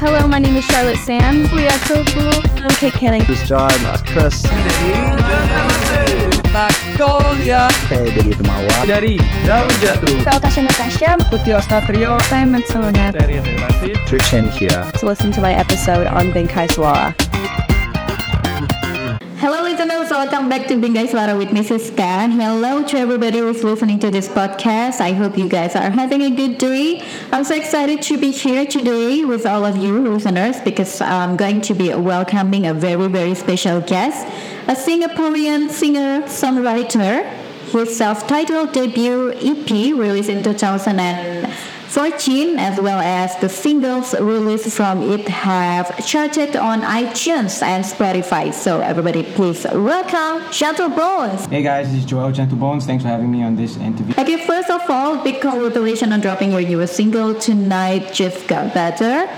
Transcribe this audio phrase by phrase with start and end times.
[0.00, 1.50] Hello, my name is Charlotte Sands.
[1.52, 2.32] We are so cool.
[2.62, 3.22] I'm Kate Canning.
[3.26, 4.42] This is John, uh, Chris.
[6.54, 8.76] Magnolia Saya dari Temawa.
[8.88, 9.14] dari
[9.46, 11.10] Daun Jatuh Saya Tasha Natasha.
[11.30, 13.12] Putih Ostatrio Saya Matsunaga.
[13.14, 14.86] dari Relasi Trishan here.
[14.98, 17.12] To listen to my episode on Bingkai Suara.
[19.40, 21.96] Hello listeners, welcome back to Bingkai Suara with Mrs.
[21.96, 22.32] Khan.
[22.32, 25.00] Hello to everybody who's listening to this podcast.
[25.00, 27.06] I hope you guys are having a good day.
[27.30, 31.60] I'm so excited to be here today with all of you listeners because I'm going
[31.60, 34.26] to be welcoming a very, very special guest,
[34.66, 37.24] a Singaporean singer, songwriter.
[37.70, 40.42] His self-titled debut EP released in
[41.98, 48.54] 2014 as well as the singles released from it have charted on iTunes and Spotify.
[48.54, 51.46] So everybody please welcome Gentle Bones.
[51.46, 52.86] Hey guys, this is Joel Gentle Bones.
[52.86, 54.14] Thanks for having me on this interview.
[54.16, 58.12] Okay, first of all, big congratulations on dropping your newest single tonight.
[58.12, 59.28] Just got better.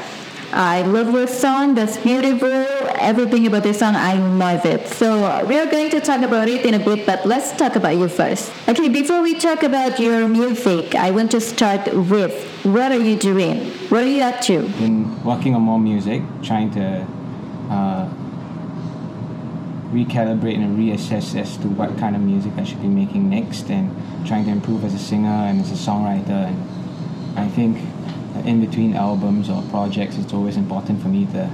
[0.53, 1.75] I love your song.
[1.75, 2.51] That's beautiful.
[2.99, 4.89] Everything about this song, I love it.
[4.89, 7.97] So we are going to talk about it in a bit, but let's talk about
[7.97, 8.51] you first.
[8.69, 12.35] Okay, before we talk about your music, I want to start with
[12.65, 13.71] what are you doing?
[13.91, 14.63] What are you up to?
[14.63, 17.07] Been working on more music, trying to
[17.71, 18.09] uh,
[19.93, 23.95] recalibrate and reassess as to what kind of music I should be making next, and
[24.27, 26.49] trying to improve as a singer and as a songwriter.
[26.49, 27.79] And I think
[28.45, 31.51] in between albums or projects, it's always important for me to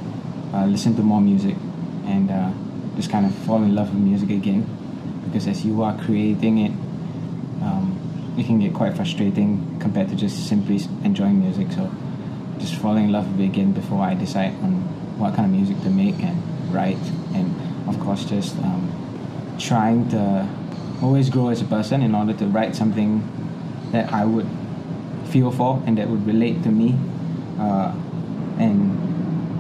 [0.55, 1.57] uh, listen to more music
[2.05, 2.51] and uh,
[2.97, 4.67] just kind of fall in love with music again.
[5.25, 6.71] Because as you are creating it,
[7.63, 11.73] um, it can get quite frustrating compared to just simply enjoying music.
[11.73, 11.91] So
[12.59, 14.73] just falling in love with it again before I decide on
[15.19, 16.43] what kind of music to make and
[16.73, 16.97] write,
[17.35, 17.55] and
[17.89, 20.49] of course just um, trying to
[21.03, 23.23] always grow as a person in order to write something
[23.93, 24.47] that I would
[25.37, 26.97] feel for and that would relate to me
[27.59, 27.93] uh,
[28.59, 28.97] and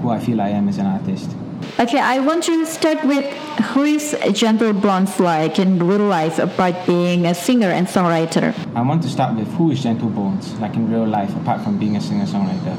[0.00, 1.30] who I feel I am as an artist.
[1.78, 3.24] Okay, I want to start with
[3.72, 8.54] who is Gentle Bones like in real life apart being a singer and songwriter?
[8.74, 11.78] I want to start with who is Gentle Bones, like in real life, apart from
[11.78, 12.76] being a singer songwriter.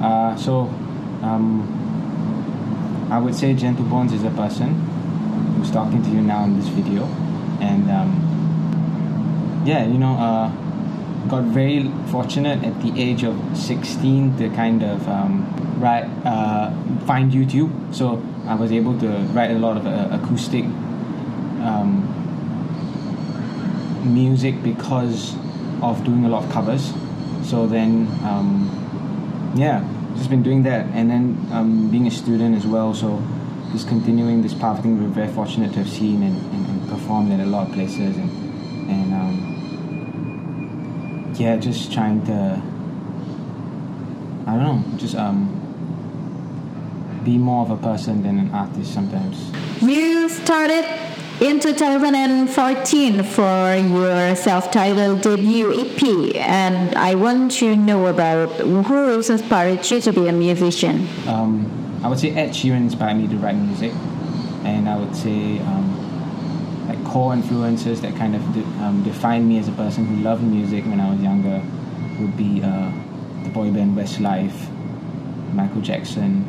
[0.00, 0.60] Uh, so,
[1.22, 1.66] um,
[3.10, 4.74] I would say Gentle Bones is a person
[5.56, 7.04] who's talking to you now in this video,
[7.60, 10.52] and um, yeah, you know, uh,
[11.28, 16.70] got very fortunate at the age of 16 to kind of um, write, uh,
[17.06, 17.94] find YouTube.
[17.94, 20.64] So I was able to write a lot of uh, acoustic.
[20.64, 22.14] Um,
[24.04, 25.34] music because
[25.82, 26.92] of doing a lot of covers.
[27.44, 29.86] So then, um, yeah,
[30.16, 32.94] just been doing that, and then um, being a student as well.
[32.94, 33.22] So
[33.72, 34.78] just continuing this path.
[34.78, 37.68] I think we're very fortunate to have seen and, and, and performed at a lot
[37.68, 38.30] of places, and
[41.38, 42.62] yeah, just trying to.
[44.46, 45.54] I don't know, just um,
[47.24, 49.52] be more of a person than an artist sometimes.
[49.82, 50.86] You started
[51.40, 59.88] in 2014 for your self-titled debut EP, and I want to know about who inspired
[59.90, 61.06] you to be a musician.
[61.26, 63.92] Um, I would say Ed Sheeran inspired me to write music,
[64.64, 65.97] and I would say um,
[67.08, 71.00] core influences that kind of de- um, me as a person who loved music when
[71.00, 71.62] I was younger
[72.20, 72.90] would be uh,
[73.44, 74.68] the boy band Westlife,
[75.54, 76.44] Michael Jackson,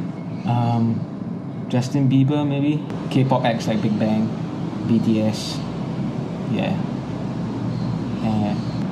[0.45, 0.99] um,
[1.69, 4.27] Justin Bieber maybe, K-pop acts like Big Bang,
[4.87, 5.57] BTS,
[6.51, 6.75] yeah,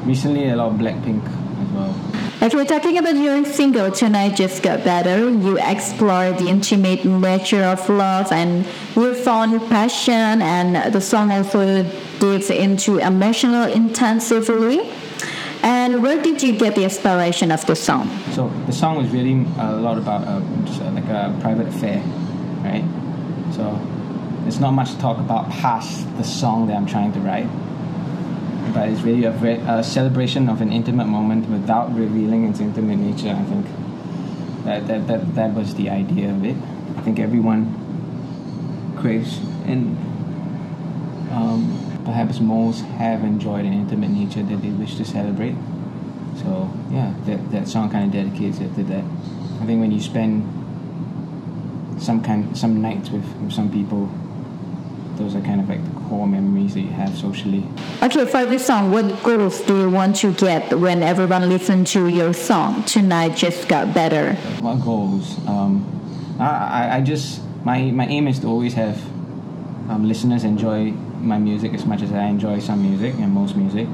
[0.07, 1.22] recently a lot of Blackpink
[1.61, 1.94] as well.
[2.39, 7.63] If we're talking about your single Tonight Just Got Better, you explore the intimate nature
[7.63, 11.83] of love and you found passion, and the song also
[12.19, 14.91] digs into emotional intensively.
[15.63, 18.09] And where did you get the inspiration of the song?
[18.31, 22.00] So the song was really a lot about uh, just uh, like a private affair,
[22.63, 22.85] right?
[23.53, 23.79] So
[24.44, 27.49] there's not much talk about past the song that I'm trying to write,
[28.73, 32.97] but it's really a, ve- a celebration of an intimate moment without revealing its intimate
[32.97, 33.35] nature.
[33.35, 33.66] I think
[34.63, 36.55] that that, that that was the idea of it.
[36.97, 37.86] I think everyone
[38.99, 39.97] craves and
[41.32, 45.55] um, perhaps most have enjoyed an intimate nature that they wish to celebrate.
[46.38, 49.03] So yeah, that that song kind of dedicates it to that.
[49.61, 50.44] I think when you spend
[51.99, 54.09] some kind some nights with, with some people,
[55.16, 57.66] those are kind of like the core memories that you have socially.
[58.03, 62.08] Okay, for this song, what goals do you want to get when everyone listens to
[62.08, 62.84] your song?
[62.84, 64.35] Tonight Just Got Better.
[64.61, 65.38] What goals?
[65.47, 65.85] Um,
[66.40, 68.98] I, I, I just my my aim is to always have
[69.90, 73.88] um, listeners enjoy my music as much as I enjoy some music and most music.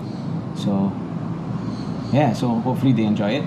[0.56, 0.92] So
[2.12, 3.44] yeah, so hopefully they enjoy it.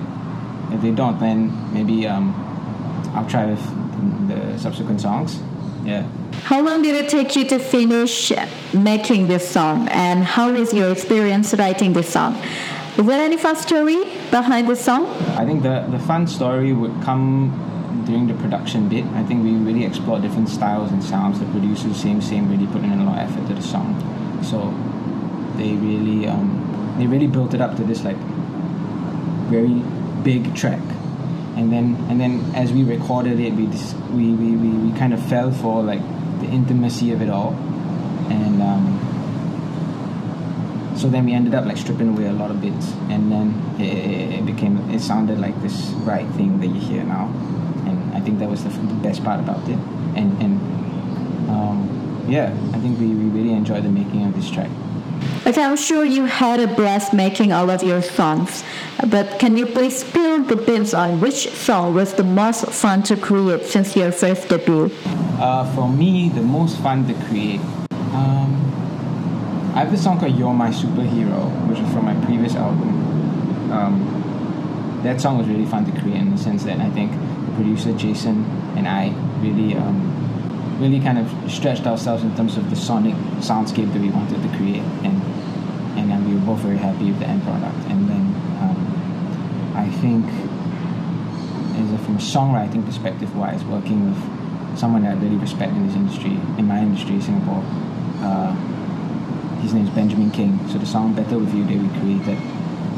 [0.72, 2.34] If they don't, then maybe um,
[3.14, 3.62] I'll try with
[4.28, 5.38] the subsequent songs.
[5.84, 6.06] Yeah.
[6.42, 8.32] How long did it take you to finish
[8.74, 12.34] making this song, and how is your experience writing this song?
[12.98, 15.06] Is there any fun story behind this song?
[15.36, 17.52] I think the, the fun story would come
[18.06, 19.04] during the production bit.
[19.06, 21.40] I think we really explored different styles and sounds.
[21.40, 23.94] The producers, same, same, really put in a lot of effort to the song.
[24.42, 24.72] So
[25.58, 28.16] they really, um, they really built it up to this like
[29.50, 29.82] very
[30.22, 30.82] big track.
[31.56, 35.24] And then, and then as we recorded it, we, we, we, we, we kind of
[35.26, 36.02] fell for like
[36.40, 37.54] the intimacy of it all.
[38.30, 39.06] And um,
[40.96, 44.38] so then we ended up like stripping away a lot of bits and then it,
[44.40, 47.30] it became it sounded like this right thing that you hear now
[48.26, 49.78] think that was the, the best part about it.
[50.18, 50.54] And and
[51.54, 51.78] um,
[52.28, 54.70] yeah i think we, we really enjoyed the making of this track.
[55.46, 58.64] Okay, I'm sure you had a blast making all of your songs,
[59.14, 63.16] but can you please spill the beans on which song was the most fun to
[63.16, 64.90] create since your first debut?
[65.38, 67.60] uh, for me the most fun to create
[68.16, 68.50] um,
[69.74, 72.90] i have this song called you're my superhero which is from my previous album.
[73.70, 77.35] Um, that song was really fun to create in the sense that i think the
[77.54, 78.44] producer jason
[78.76, 79.08] and i
[79.40, 80.16] really um,
[80.78, 84.48] really kind of stretched ourselves in terms of the sonic soundscape that we wanted to
[84.56, 84.82] create.
[85.04, 85.22] And
[85.96, 87.78] and then we were both very happy with the end product.
[87.88, 88.24] And then
[88.60, 90.26] um, I think
[91.76, 95.86] as a, from a songwriting perspective wise working with someone that I really respect in
[95.86, 97.64] this industry in my industry Singapore
[98.20, 98.52] uh,
[99.62, 100.60] his name is Benjamin King.
[100.68, 102.38] So the song Better With You that we created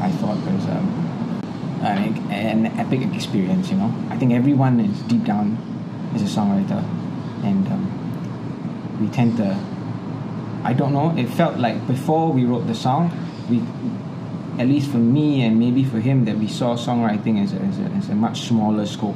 [0.01, 1.08] I thought was um,
[1.81, 3.93] an, an epic experience you know?
[4.09, 5.57] I think everyone is deep down
[6.15, 6.83] is a songwriter.
[7.43, 9.57] And um, we tend to
[10.63, 13.11] I don't know it felt like before we wrote the song
[13.49, 13.61] we
[14.59, 17.79] at least for me and maybe for him that we saw songwriting as a, as
[17.79, 19.15] a, as a much smaller scope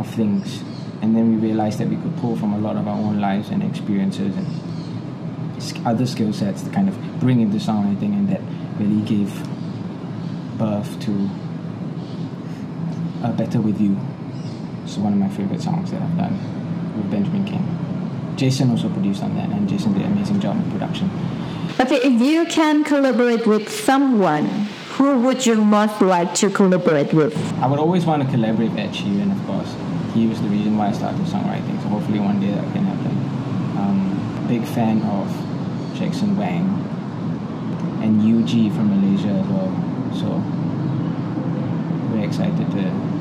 [0.00, 0.62] of things.
[1.00, 3.50] And then we realized that we could pull from a lot of our own lives
[3.50, 8.40] and experiences and other skill sets to kind of bring into songwriting and that
[8.78, 9.32] really gave
[10.58, 11.30] birth to
[13.24, 13.96] a Better With You
[14.84, 16.34] it's one of my favorite songs that I've done
[16.96, 17.64] with Benjamin King.
[18.36, 21.10] Jason also produced on that, and Jason did an amazing job in production.
[21.80, 24.46] Okay, if you can collaborate with someone,
[24.96, 27.34] who would you most like to collaborate with?
[27.60, 29.74] I would always want to collaborate with Ed Sheeran, of course.
[30.12, 33.16] He was the reason why I started songwriting, so hopefully one day that can happen.
[33.78, 35.26] Um, big fan of
[35.96, 36.66] Jackson Wang
[38.02, 39.72] and UG from Malaysia as well.
[40.12, 40.42] So
[42.12, 43.13] very excited to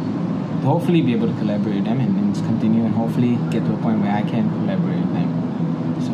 [0.63, 3.77] hopefully be able to collaborate with them and, and continue and hopefully get to a
[3.77, 6.01] point where I can collaborate with them.
[6.01, 6.11] So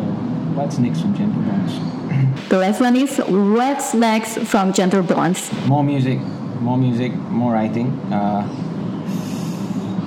[0.57, 2.49] what's next from Gentle Bones?
[2.49, 5.51] The last one is what's next from Gentle Bones?
[5.67, 6.19] more music,
[6.61, 8.41] more music, more writing, uh,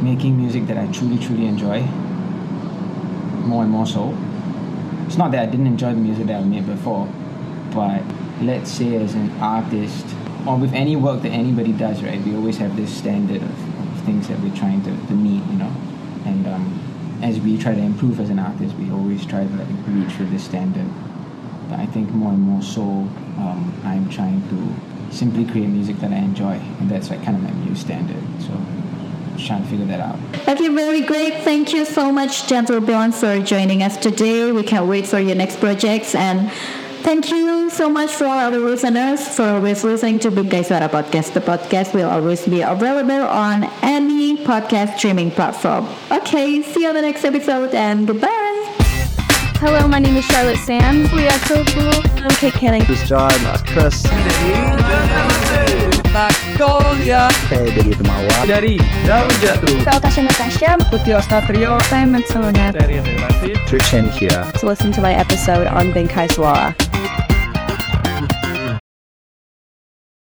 [0.02, 1.82] making music that I truly, truly enjoy,
[3.46, 4.16] more and more so.
[5.06, 7.06] It's not that I didn't enjoy the music that I made before,
[7.72, 8.02] but
[8.40, 10.04] let's say as an artist,
[10.46, 13.71] or with any work that anybody does, right, we always have this standard of
[14.04, 15.72] things that we're trying to, to meet, you know,
[16.24, 19.68] and um, as we try to improve as an artist, we always try to like
[19.86, 20.88] reach for this standard.
[21.68, 26.12] But I think more and more so, um, I'm trying to simply create music that
[26.12, 28.22] I enjoy, and that's like kind of my new standard.
[28.40, 28.52] So,
[29.38, 30.18] trying to figure that out.
[30.48, 31.42] Okay, very great.
[31.42, 34.52] Thank you so much, Gentle Bones, for joining us today.
[34.52, 36.50] We can't wait for your next projects and
[37.02, 41.32] Thank you so much for all our listeners for always listening to Bingkai Suara Podcast.
[41.34, 45.88] The podcast will always be available on any podcast streaming platform.
[46.12, 48.28] Okay, see you on the next episode and goodbye.
[49.58, 51.10] Hello, my name is Charlotte Sand.
[51.12, 51.92] We are so cool.
[52.22, 52.84] I'm Kate Canning.
[52.84, 55.31] This is John, that's Chris.
[56.12, 58.36] Magnolia Saya dari Temawa.
[58.44, 58.76] dari
[59.08, 60.70] Daun Jatuh Saya Tasha Natasha.
[60.92, 62.68] Putih Satrio Saya Matilda.
[62.68, 64.44] dari David Trishan here.
[64.60, 66.76] To listen to my episode on Bingkai Suara.